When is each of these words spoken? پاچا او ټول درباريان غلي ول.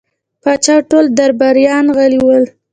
پاچا 0.41 0.73
او 0.77 0.81
ټول 0.89 1.05
درباريان 1.19 1.85
غلي 1.97 2.19
ول. 2.21 2.43